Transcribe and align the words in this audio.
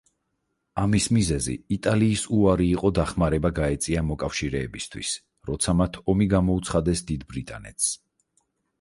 ამის 0.83 1.07
მიზეზი 1.17 1.53
იტალიის 1.77 2.23
უარი 2.39 2.65
იყო 2.79 2.91
დახმარება 3.01 3.53
გაეწია 3.61 4.05
მოკავშირეებისთვის, 4.09 5.15
როცა 5.53 5.79
მათ 5.85 6.03
ომი 6.15 6.33
გამოუცხადეს 6.37 7.09
დიდ 7.13 7.31
ბრიტანეთს. 7.35 7.97